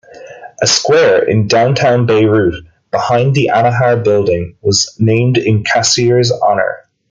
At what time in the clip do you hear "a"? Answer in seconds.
0.63-0.65